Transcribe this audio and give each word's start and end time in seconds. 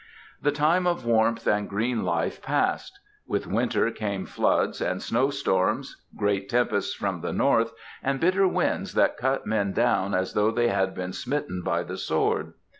The 0.41 0.51
time 0.51 0.87
of 0.87 1.05
warmth 1.05 1.45
and 1.45 1.69
green 1.69 2.03
life 2.03 2.41
passed. 2.41 2.99
With 3.27 3.45
winter 3.45 3.91
came 3.91 4.25
floods 4.25 4.81
and 4.81 4.99
snow 4.99 5.29
storms, 5.29 5.95
great 6.17 6.49
tempests 6.49 6.95
from 6.95 7.21
the 7.21 7.31
north 7.31 7.71
and 8.01 8.19
bitter 8.19 8.47
winds 8.47 8.95
that 8.95 9.15
cut 9.15 9.45
men 9.45 9.73
down 9.73 10.15
as 10.15 10.33
though 10.33 10.49
they 10.49 10.69
had 10.69 10.95
been 10.95 11.13
smitten 11.13 11.61
by 11.61 11.83
the 11.83 11.97
sword. 11.97 12.53